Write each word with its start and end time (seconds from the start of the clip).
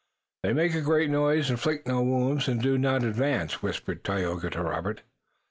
"They 0.41 0.53
make 0.53 0.73
a 0.73 0.81
great 0.81 1.11
noise, 1.11 1.51
inflict 1.51 1.87
no 1.87 2.01
wounds, 2.01 2.47
and 2.47 2.59
do 2.59 2.75
not 2.75 3.03
advance," 3.03 3.61
whispered 3.61 4.03
Tayoga 4.03 4.49
to 4.49 4.63
Robert. 4.63 5.03